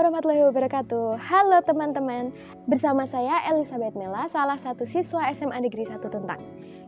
Warahmatullahi 0.00 0.48
wabarakatuh 0.48 1.20
Halo 1.20 1.60
teman-teman 1.60 2.32
Bersama 2.64 3.04
saya 3.04 3.44
Elizabeth 3.52 3.92
Mela 3.92 4.32
Salah 4.32 4.56
satu 4.56 4.88
siswa 4.88 5.28
SMA 5.36 5.60
Negeri 5.60 5.84
1 5.84 6.00
Tentang 6.08 6.40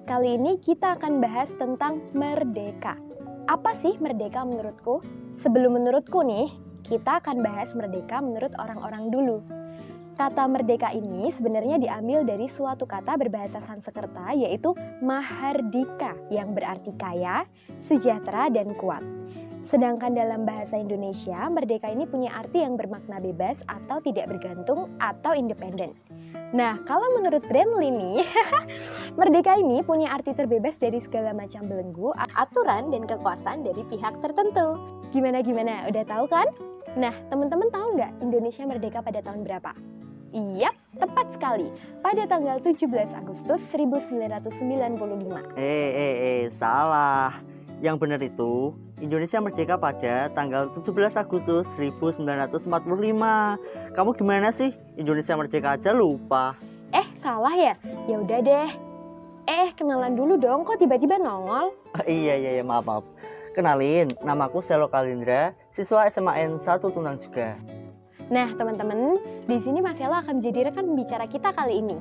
Kali 0.08 0.40
ini 0.40 0.56
kita 0.56 0.96
akan 0.96 1.20
bahas 1.20 1.52
tentang 1.60 2.00
merdeka 2.16 2.96
Apa 3.52 3.76
sih 3.76 4.00
merdeka 4.00 4.48
menurutku? 4.48 5.04
Sebelum 5.36 5.76
menurutku 5.76 6.24
nih 6.24 6.56
Kita 6.88 7.20
akan 7.20 7.44
bahas 7.44 7.76
merdeka 7.76 8.24
menurut 8.24 8.56
orang-orang 8.56 9.12
dulu 9.12 9.44
Kata 10.16 10.48
merdeka 10.48 10.88
ini 10.96 11.28
sebenarnya 11.28 11.76
diambil 11.84 12.24
dari 12.24 12.48
suatu 12.48 12.88
kata 12.88 13.20
berbahasa 13.20 13.60
Sanskerta 13.60 14.32
yaitu 14.36 14.76
mahardika 15.00 16.12
yang 16.28 16.52
berarti 16.52 16.92
kaya, 17.00 17.48
sejahtera, 17.80 18.52
dan 18.52 18.76
kuat. 18.76 19.00
Sedangkan 19.62 20.18
dalam 20.18 20.42
bahasa 20.42 20.74
Indonesia, 20.74 21.46
merdeka 21.46 21.86
ini 21.86 22.02
punya 22.02 22.34
arti 22.34 22.66
yang 22.66 22.74
bermakna 22.74 23.22
bebas 23.22 23.62
atau 23.70 24.02
tidak 24.02 24.26
bergantung 24.34 24.90
atau 24.98 25.38
independen. 25.38 25.94
Nah, 26.50 26.82
kalau 26.82 27.06
menurut 27.14 27.46
Brandly 27.46 27.94
nih, 27.94 28.26
merdeka 29.18 29.54
ini 29.56 29.80
punya 29.86 30.10
arti 30.10 30.34
terbebas 30.34 30.76
dari 30.76 30.98
segala 30.98 31.30
macam 31.30 31.70
belenggu, 31.70 32.10
aturan, 32.34 32.90
dan 32.90 33.06
kekuasaan 33.06 33.62
dari 33.62 33.86
pihak 33.86 34.18
tertentu. 34.18 34.76
Gimana-gimana, 35.14 35.86
udah 35.88 36.04
tahu 36.10 36.26
kan? 36.26 36.50
Nah, 36.98 37.14
teman-teman 37.30 37.70
tahu 37.70 37.96
nggak 37.96 38.12
Indonesia 38.20 38.66
merdeka 38.66 38.98
pada 39.00 39.22
tahun 39.22 39.46
berapa? 39.46 39.72
Iya, 40.32 40.72
tepat 40.96 41.36
sekali. 41.36 41.68
Pada 42.00 42.24
tanggal 42.24 42.56
17 42.58 42.88
Agustus 43.12 43.60
1995. 43.68 45.54
Eh, 45.60 45.90
eh, 45.92 46.14
eh, 46.18 46.42
salah. 46.48 47.51
Yang 47.82 47.96
benar 47.98 48.22
itu, 48.22 48.78
Indonesia 49.02 49.42
merdeka 49.42 49.74
pada 49.74 50.30
tanggal 50.30 50.70
17 50.70 51.18
Agustus 51.18 51.66
1945. 51.74 52.70
Kamu 53.98 54.10
gimana 54.14 54.54
sih? 54.54 54.70
Indonesia 54.94 55.34
merdeka 55.34 55.74
aja 55.74 55.90
lupa. 55.90 56.54
Eh, 56.94 57.02
salah 57.18 57.50
ya? 57.58 57.74
Ya 58.06 58.22
udah 58.22 58.38
deh. 58.38 58.70
Eh, 59.50 59.74
kenalan 59.74 60.14
dulu 60.14 60.38
dong, 60.38 60.62
kok 60.62 60.78
tiba-tiba 60.78 61.18
nongol? 61.18 61.74
Ah, 61.98 62.06
iya, 62.06 62.38
iya, 62.38 62.50
iya, 62.54 62.62
maaf, 62.62 62.86
maaf. 62.86 63.02
Kenalin, 63.50 64.14
namaku 64.22 64.62
Selo 64.62 64.86
Kalindra, 64.86 65.50
siswa 65.66 66.06
SMAN 66.06 66.62
1 66.62 66.86
Tunang 66.86 67.18
juga. 67.18 67.58
Nah, 68.30 68.46
teman-teman, 68.54 69.18
di 69.50 69.58
sini 69.58 69.82
Mas 69.82 69.98
Selo 69.98 70.14
akan 70.22 70.38
menjadi 70.38 70.70
rekan 70.70 70.86
pembicara 70.86 71.26
kita 71.26 71.50
kali 71.50 71.82
ini. 71.82 71.98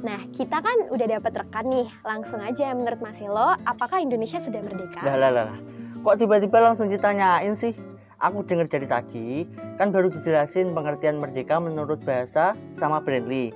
Nah, 0.00 0.24
kita 0.32 0.64
kan 0.64 0.88
udah 0.88 1.06
dapat 1.20 1.32
rekan 1.44 1.68
nih. 1.68 1.88
Langsung 2.08 2.40
aja 2.40 2.72
menurut 2.72 3.00
Mas 3.04 3.20
Selo, 3.20 3.52
apakah 3.68 4.00
Indonesia 4.00 4.40
sudah 4.40 4.64
merdeka? 4.64 5.04
Lah, 5.04 5.16
lah, 5.16 5.30
lah. 5.32 5.52
Kok 6.00 6.16
tiba-tiba 6.16 6.58
langsung 6.64 6.88
ditanyain 6.88 7.52
sih? 7.52 7.76
Aku 8.20 8.44
dengar 8.44 8.68
dari 8.68 8.84
tadi, 8.84 9.48
kan 9.80 9.92
baru 9.92 10.12
dijelasin 10.12 10.76
pengertian 10.76 11.20
merdeka 11.20 11.56
menurut 11.56 12.00
bahasa 12.04 12.52
sama 12.76 13.00
Brandly. 13.00 13.52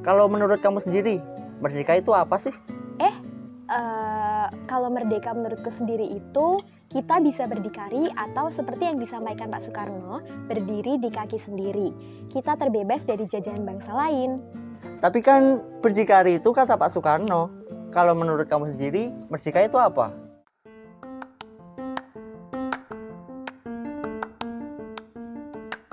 Kalau 0.00 0.24
menurut 0.24 0.60
kamu 0.64 0.80
sendiri, 0.80 1.20
merdeka 1.60 2.00
itu 2.00 2.16
apa 2.16 2.40
sih? 2.40 2.52
Eh, 2.96 3.12
uh, 3.68 4.48
kalau 4.64 4.88
merdeka 4.88 5.36
menurutku 5.36 5.68
sendiri 5.68 6.16
itu 6.16 6.64
kita 6.88 7.20
bisa 7.20 7.44
berdikari 7.44 8.08
atau 8.16 8.48
seperti 8.48 8.88
yang 8.88 8.96
disampaikan 8.96 9.52
Pak 9.52 9.68
Soekarno, 9.68 10.24
berdiri 10.48 10.96
di 10.96 11.12
kaki 11.12 11.36
sendiri. 11.36 11.92
Kita 12.32 12.56
terbebas 12.56 13.04
dari 13.04 13.28
jajahan 13.28 13.68
bangsa 13.68 13.92
lain. 13.92 14.64
Tapi 14.96 15.20
kan 15.20 15.60
berdikari 15.84 16.40
itu 16.40 16.56
kata 16.56 16.80
Pak 16.80 16.88
Soekarno. 16.88 17.52
Kalau 17.92 18.16
menurut 18.16 18.48
kamu 18.48 18.72
sendiri, 18.72 19.12
merdeka 19.28 19.60
itu 19.60 19.76
apa? 19.76 20.12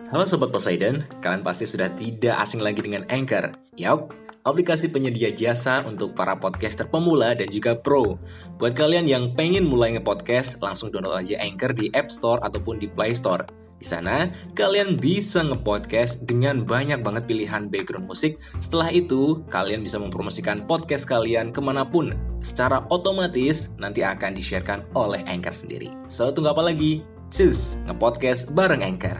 Halo 0.08 0.30
Sobat 0.30 0.54
Poseidon, 0.54 1.04
kalian 1.26 1.42
pasti 1.42 1.66
sudah 1.66 1.90
tidak 1.98 2.38
asing 2.38 2.62
lagi 2.62 2.86
dengan 2.86 3.04
Anchor. 3.10 3.50
Yap, 3.76 4.14
aplikasi 4.46 4.94
penyedia 4.94 5.34
jasa 5.34 5.82
untuk 5.84 6.14
para 6.14 6.38
podcaster 6.38 6.86
pemula 6.86 7.34
dan 7.34 7.50
juga 7.50 7.74
pro. 7.74 8.22
Buat 8.62 8.78
kalian 8.78 9.10
yang 9.10 9.24
pengen 9.34 9.66
mulai 9.68 9.98
nge-podcast, 9.98 10.62
langsung 10.62 10.94
download 10.94 11.18
aja 11.18 11.42
Anchor 11.42 11.74
di 11.76 11.90
App 11.92 12.14
Store 12.14 12.40
ataupun 12.46 12.78
di 12.78 12.88
Play 12.88 13.18
Store. 13.18 13.63
Di 13.84 13.92
sana, 13.92 14.32
kalian 14.56 14.96
bisa 14.96 15.44
nge-podcast 15.44 16.24
dengan 16.24 16.64
banyak 16.64 17.04
banget 17.04 17.28
pilihan 17.28 17.68
background 17.68 18.08
musik. 18.08 18.40
Setelah 18.64 18.88
itu, 18.96 19.44
kalian 19.52 19.84
bisa 19.84 20.00
mempromosikan 20.00 20.64
podcast 20.64 21.04
kalian 21.04 21.52
ke 21.52 21.60
mana 21.60 21.84
pun. 21.84 22.16
Secara 22.40 22.88
otomatis, 22.88 23.68
nanti 23.76 24.00
akan 24.00 24.40
di-sharekan 24.40 24.88
oleh 24.96 25.20
Anchor 25.28 25.52
sendiri. 25.52 25.92
So, 26.08 26.32
tunggu 26.32 26.56
apa 26.56 26.64
lagi? 26.64 27.04
Cus, 27.28 27.76
nge-podcast 27.84 28.56
bareng 28.56 28.88
Anchor. 28.88 29.20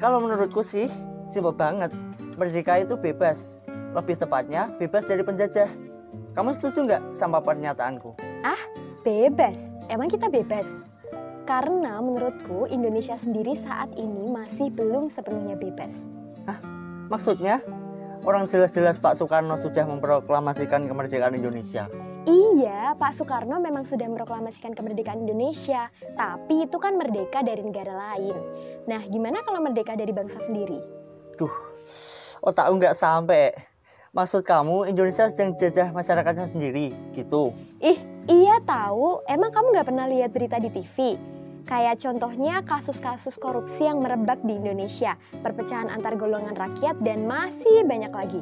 Kalau 0.00 0.24
menurutku 0.24 0.64
sih, 0.64 0.88
simpel 1.28 1.52
banget. 1.52 1.92
Merdeka 2.40 2.80
itu 2.80 2.96
bebas. 2.96 3.60
Lebih 3.92 4.16
tepatnya, 4.16 4.72
bebas 4.80 5.04
dari 5.04 5.20
penjajah. 5.20 5.68
Kamu 6.32 6.56
setuju 6.56 6.88
nggak 6.88 7.02
sama 7.12 7.44
pernyataanku? 7.44 8.16
Ah, 8.40 8.56
bebas? 9.04 9.77
Emang 9.88 10.12
kita 10.12 10.28
bebas? 10.28 10.68
Karena 11.48 11.96
menurutku 12.04 12.68
Indonesia 12.68 13.16
sendiri 13.16 13.56
saat 13.56 13.88
ini 13.96 14.28
masih 14.28 14.68
belum 14.68 15.08
sepenuhnya 15.08 15.56
bebas. 15.56 15.88
Hah? 16.44 16.60
Maksudnya? 17.08 17.64
Orang 18.28 18.52
jelas-jelas 18.52 19.00
Pak 19.00 19.16
Soekarno 19.16 19.56
sudah 19.56 19.88
memproklamasikan 19.88 20.84
kemerdekaan 20.92 21.32
Indonesia. 21.32 21.88
Iya, 22.28 22.92
Pak 23.00 23.16
Soekarno 23.16 23.56
memang 23.64 23.88
sudah 23.88 24.04
memproklamasikan 24.12 24.76
kemerdekaan 24.76 25.24
Indonesia, 25.24 25.88
tapi 26.20 26.68
itu 26.68 26.76
kan 26.76 27.00
merdeka 27.00 27.40
dari 27.40 27.64
negara 27.64 27.96
lain. 28.12 28.36
Nah, 28.84 29.00
gimana 29.08 29.40
kalau 29.40 29.64
merdeka 29.64 29.96
dari 29.96 30.12
bangsa 30.12 30.36
sendiri? 30.44 30.84
Duh, 31.40 31.54
otak 32.44 32.68
nggak 32.68 32.92
sampai. 32.92 33.56
Maksud 34.12 34.44
kamu 34.44 34.88
Indonesia 34.88 35.32
sedang 35.32 35.56
jajah 35.56 35.96
masyarakatnya 35.96 36.52
sendiri, 36.52 36.92
gitu? 37.16 37.56
Ih, 37.80 38.04
iya 38.28 38.60
tahu. 38.62 39.24
Emang 39.26 39.50
kamu 39.50 39.74
nggak 39.74 39.88
pernah 39.88 40.06
lihat 40.06 40.30
berita 40.30 40.60
di 40.60 40.70
TV? 40.70 41.16
Kayak 41.68 42.00
contohnya 42.00 42.64
kasus-kasus 42.64 43.36
korupsi 43.36 43.84
yang 43.84 44.00
merebak 44.00 44.40
di 44.40 44.56
Indonesia, 44.56 45.20
perpecahan 45.44 45.92
antar 45.92 46.16
golongan 46.16 46.56
rakyat, 46.56 46.96
dan 47.04 47.28
masih 47.28 47.84
banyak 47.84 48.08
lagi. 48.08 48.40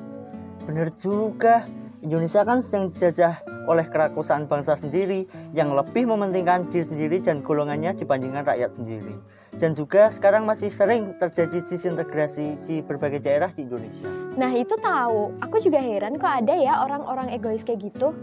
Bener 0.63 0.95
juga, 0.95 1.67
Indonesia 2.07 2.47
kan 2.47 2.63
sedang 2.63 2.87
dijajah 2.87 3.43
oleh 3.67 3.83
kerakusan 3.91 4.47
bangsa 4.47 4.79
sendiri 4.79 5.27
yang 5.51 5.75
lebih 5.75 6.07
mementingkan 6.07 6.71
diri 6.71 6.87
sendiri 6.87 7.17
dan 7.19 7.43
golongannya 7.43 7.99
dibandingkan 7.99 8.47
rakyat 8.47 8.71
sendiri. 8.79 9.19
Dan 9.59 9.75
juga 9.75 10.07
sekarang 10.13 10.47
masih 10.47 10.71
sering 10.71 11.19
terjadi 11.19 11.67
disintegrasi 11.67 12.61
di 12.69 12.79
berbagai 12.79 13.27
daerah 13.27 13.51
di 13.51 13.67
Indonesia. 13.67 14.07
Nah 14.39 14.55
itu 14.55 14.79
tahu, 14.79 15.35
aku 15.43 15.59
juga 15.59 15.83
heran 15.83 16.15
kok 16.15 16.31
ada 16.31 16.55
ya 16.55 16.79
orang-orang 16.85 17.35
egois 17.35 17.67
kayak 17.67 17.91
gitu. 17.91 18.15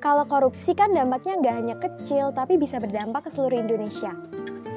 Kalau 0.00 0.24
korupsi 0.24 0.72
kan 0.72 0.96
dampaknya 0.96 1.36
nggak 1.44 1.56
hanya 1.60 1.76
kecil, 1.76 2.32
tapi 2.32 2.56
bisa 2.56 2.80
berdampak 2.80 3.28
ke 3.28 3.30
seluruh 3.30 3.60
Indonesia. 3.60 4.16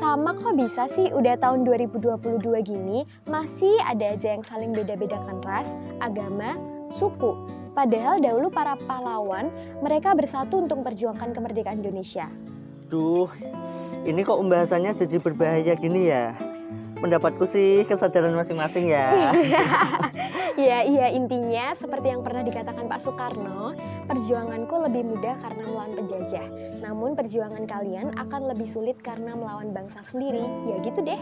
Sama 0.03 0.35
kok 0.35 0.59
bisa 0.59 0.91
sih 0.91 1.07
udah 1.15 1.39
tahun 1.39 1.63
2022 1.63 2.43
gini, 2.67 3.07
masih 3.23 3.79
ada 3.87 4.19
aja 4.19 4.35
yang 4.35 4.43
saling 4.43 4.75
beda-bedakan 4.75 5.39
ras, 5.47 5.71
agama, 6.03 6.59
suku, 6.91 7.39
Padahal 7.73 8.21
dahulu 8.21 8.53
para 8.53 8.77
pahlawan 8.85 9.49
mereka 9.81 10.13
bersatu 10.13 10.61
untuk 10.61 10.85
memperjuangkan 10.85 11.33
kemerdekaan 11.33 11.81
Indonesia. 11.81 12.29
Duh, 12.85 13.25
ini 14.05 14.21
kok 14.21 14.37
pembahasannya 14.37 14.93
jadi 14.93 15.17
berbahaya 15.17 15.73
gini 15.73 16.13
ya? 16.13 16.37
Pendapatku 17.03 17.43
sih 17.43 17.83
kesadaran 17.83 18.31
masing-masing 18.31 18.87
ya. 18.87 19.11
ya, 20.55 20.87
iya 20.87 21.11
intinya 21.11 21.75
seperti 21.75 22.15
yang 22.15 22.23
pernah 22.23 22.47
dikatakan 22.47 22.87
Pak 22.87 23.03
Soekarno, 23.03 23.75
perjuanganku 24.07 24.71
lebih 24.87 25.11
mudah 25.11 25.35
karena 25.43 25.67
melawan 25.67 25.99
penjajah. 25.99 26.47
Namun 26.79 27.19
perjuangan 27.19 27.67
kalian 27.67 28.15
akan 28.15 28.55
lebih 28.55 28.71
sulit 28.71 28.95
karena 29.03 29.35
melawan 29.35 29.75
bangsa 29.75 29.99
sendiri. 30.15 30.47
Ya 30.63 30.79
gitu 30.79 31.03
deh. 31.03 31.19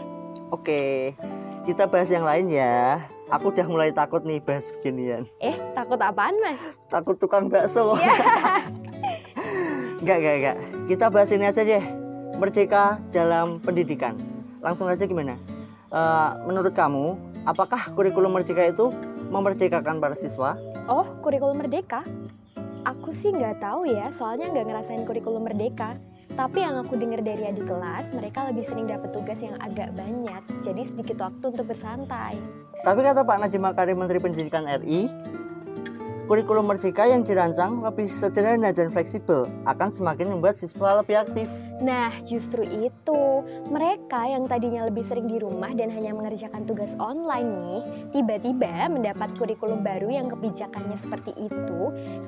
Oke, 0.54 1.18
kita 1.66 1.90
bahas 1.90 2.14
yang 2.14 2.22
lain 2.22 2.46
ya. 2.46 3.02
Aku 3.34 3.50
udah 3.50 3.66
mulai 3.66 3.90
takut 3.90 4.22
nih 4.22 4.38
bahas 4.38 4.70
beginian. 4.78 5.26
Eh, 5.42 5.58
takut 5.74 5.98
apaan 5.98 6.38
mas? 6.38 6.62
Takut 6.86 7.18
tukang 7.18 7.50
bakso. 7.50 7.94
Yeah. 7.98 8.70
Enggak, 10.02 10.18
enggak, 10.18 10.34
enggak. 10.38 10.56
Kita 10.90 11.04
bahas 11.10 11.30
ini 11.30 11.46
aja 11.46 11.62
deh. 11.62 11.84
Merdeka 12.38 12.98
dalam 13.14 13.62
pendidikan. 13.62 14.18
Langsung 14.58 14.90
aja 14.90 15.06
gimana? 15.06 15.38
Eh, 15.92 16.30
menurut 16.48 16.72
kamu, 16.72 17.20
apakah 17.44 17.92
kurikulum 17.92 18.32
merdeka 18.32 18.64
itu 18.64 18.88
memerdekakan 19.28 20.00
para 20.00 20.16
siswa? 20.16 20.56
Oh, 20.88 21.04
kurikulum 21.20 21.60
merdeka? 21.60 22.00
Aku 22.88 23.12
sih 23.12 23.28
nggak 23.28 23.60
tahu 23.60 23.84
ya, 23.84 24.08
soalnya 24.16 24.48
nggak 24.56 24.72
ngerasain 24.72 25.04
kurikulum 25.04 25.44
merdeka. 25.44 26.00
Tapi 26.32 26.64
yang 26.64 26.80
aku 26.80 26.96
dengar 26.96 27.20
dari 27.20 27.44
adik 27.44 27.68
kelas, 27.68 28.16
mereka 28.16 28.48
lebih 28.48 28.64
sering 28.64 28.88
dapat 28.88 29.12
tugas 29.12 29.36
yang 29.44 29.52
agak 29.60 29.92
banyak, 29.92 30.40
jadi 30.64 30.80
sedikit 30.88 31.28
waktu 31.28 31.44
untuk 31.52 31.68
bersantai. 31.68 32.40
Tapi 32.82 33.00
kata 33.04 33.20
Pak 33.20 33.36
Nadiem 33.44 33.60
Makarim 33.60 34.00
Menteri 34.00 34.16
Pendidikan 34.16 34.64
RI, 34.64 35.12
kurikulum 36.24 36.72
merdeka 36.72 37.04
yang 37.04 37.20
dirancang 37.20 37.84
lebih 37.84 38.08
sederhana 38.08 38.72
dan 38.72 38.88
fleksibel 38.88 39.44
akan 39.68 39.92
semakin 39.92 40.32
membuat 40.32 40.56
siswa 40.56 41.04
lebih 41.04 41.20
aktif. 41.20 41.46
Nah, 41.84 42.08
justru 42.24 42.64
itu, 42.64 43.20
mereka 43.68 44.26
yang 44.26 44.48
tadinya 44.48 44.86
lebih 44.86 45.04
sering 45.04 45.28
di 45.28 45.38
rumah 45.38 45.70
dan 45.74 45.92
hanya 45.92 46.14
mengerjakan 46.16 46.64
tugas 46.64 46.94
online 46.98 47.50
nih, 47.62 47.80
tiba-tiba 48.14 48.88
mendapat 48.88 49.34
kurikulum 49.36 49.84
baru 49.84 50.08
yang 50.08 50.26
kebijakannya 50.30 50.98
seperti 50.98 51.32
itu, 51.36 51.80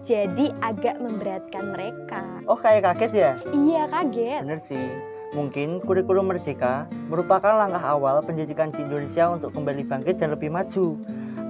jadi 0.05 0.53
agak 0.61 1.01
memberatkan 1.01 1.65
mereka. 1.73 2.23
Oh 2.51 2.59
kayak 2.59 2.85
kaget 2.85 3.13
ya? 3.15 3.33
Iya, 3.51 3.83
kaget. 3.89 4.41
Bener 4.45 4.61
sih. 4.61 5.14
Mungkin 5.35 5.83
kurikulum 5.83 6.31
merdeka 6.31 6.87
merupakan 7.11 7.59
langkah 7.59 7.83
awal 7.83 8.23
pendidikan 8.23 8.71
di 8.71 8.87
Indonesia 8.87 9.27
untuk 9.35 9.51
kembali 9.51 9.83
bangkit 9.83 10.23
dan 10.23 10.31
lebih 10.31 10.55
maju. 10.55 10.95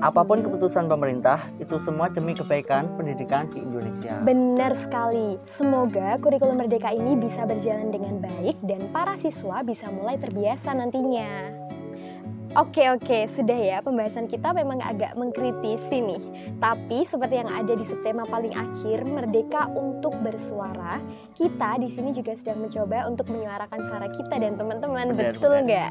Apa 0.01 0.25
pun 0.25 0.41
keputusan 0.41 0.89
pemerintah, 0.89 1.39
itu 1.61 1.77
semua 1.77 2.09
demi 2.09 2.33
kebaikan 2.33 2.89
pendidikan 2.97 3.49
di 3.53 3.61
Indonesia. 3.61 4.25
Benar 4.25 4.73
sekali. 4.77 5.37
Semoga 5.53 6.17
kurikulum 6.19 6.65
merdeka 6.65 6.91
ini 6.97 7.15
bisa 7.15 7.45
berjalan 7.45 7.93
dengan 7.93 8.25
baik 8.25 8.57
dan 8.65 8.89
para 8.89 9.21
siswa 9.21 9.61
bisa 9.61 9.93
mulai 9.93 10.17
terbiasa 10.17 10.73
nantinya. 10.77 11.64
Oke 12.55 12.87
oke, 12.87 13.27
sudah 13.35 13.59
ya 13.59 13.79
pembahasan 13.83 14.31
kita 14.31 14.55
memang 14.55 14.79
agak 14.79 15.19
mengkritisi 15.19 15.99
nih. 15.99 16.23
Tapi 16.63 17.03
seperti 17.03 17.43
yang 17.43 17.51
ada 17.51 17.75
di 17.75 17.83
subtema 17.83 18.23
paling 18.31 18.55
akhir, 18.55 19.03
merdeka 19.11 19.67
untuk 19.75 20.15
bersuara, 20.23 21.03
kita 21.35 21.83
di 21.83 21.91
sini 21.91 22.15
juga 22.15 22.39
sedang 22.39 22.63
mencoba 22.63 23.11
untuk 23.11 23.27
menyuarakan 23.35 23.81
suara 23.91 24.07
kita 24.07 24.39
dan 24.39 24.55
teman-teman. 24.55 25.19
Betul 25.19 25.67
nggak? 25.67 25.91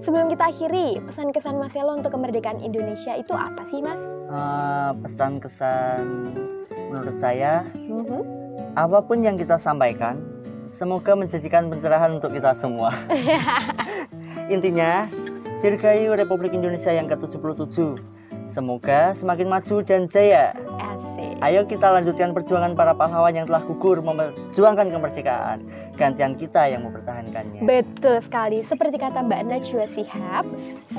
Sebelum 0.00 0.32
kita 0.32 0.48
akhiri, 0.48 0.96
pesan-kesan 1.04 1.60
Mas 1.60 1.76
Yelo 1.76 2.00
untuk 2.00 2.16
kemerdekaan 2.16 2.64
Indonesia 2.64 3.12
itu 3.20 3.36
apa 3.36 3.68
sih, 3.68 3.84
Mas? 3.84 4.00
Eh, 4.32 4.90
pesan-kesan 5.04 6.32
menurut 6.88 7.20
saya, 7.20 7.68
Mhm. 7.76 8.24
apa 8.80 9.04
pun 9.04 9.20
yang 9.20 9.36
kita 9.36 9.60
sampaikan, 9.60 10.24
semoga 10.70 11.12
menjadikan 11.14 11.68
pencerahan 11.70 12.18
untuk 12.18 12.34
kita 12.34 12.52
semua. 12.56 12.92
Intinya, 14.54 15.10
Dirgahayu 15.64 16.12
Republik 16.14 16.52
Indonesia 16.52 16.92
yang 16.92 17.08
ke-77. 17.08 17.96
Semoga 18.46 19.10
semakin 19.18 19.50
maju 19.50 19.76
dan 19.82 20.06
jaya. 20.06 20.54
Asik. 20.78 21.34
Ayo 21.42 21.66
kita 21.66 21.90
lanjutkan 21.90 22.30
perjuangan 22.30 22.78
para 22.78 22.94
pahlawan 22.94 23.34
yang 23.34 23.50
telah 23.50 23.64
gugur 23.66 23.98
memperjuangkan 23.98 24.86
kemerdekaan. 24.92 25.66
Gantian 25.98 26.38
kita 26.38 26.70
yang 26.70 26.86
mempertahankannya. 26.86 27.66
Betul 27.66 28.22
sekali, 28.22 28.62
seperti 28.62 29.02
kata 29.02 29.26
Mbak 29.26 29.42
Najwa 29.50 29.84
Shihab, 29.90 30.44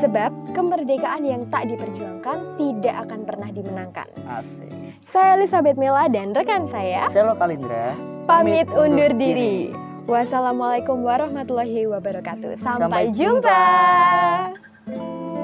sebab 0.01 0.33
kemerdekaan 0.51 1.23
yang 1.23 1.47
tak 1.47 1.71
diperjuangkan 1.71 2.59
tidak 2.59 2.95
akan 3.07 3.19
pernah 3.23 3.49
dimenangkan. 3.53 4.07
Asik. 4.27 4.67
Saya 5.07 5.39
Elizabeth 5.39 5.79
Mela 5.79 6.11
dan 6.11 6.35
rekan 6.35 6.67
saya 6.67 7.07
Selo 7.07 7.37
Kalindra. 7.39 8.16
Pamit 8.27 8.67
undur 8.75 9.15
diri. 9.15 9.71
Wassalamualaikum 10.07 11.03
warahmatullahi 11.03 11.87
wabarakatuh. 11.87 12.59
Sampai 12.59 13.11
Sampai, 13.11 13.15
jumpa. 13.15 13.59
jumpa. 14.91 15.36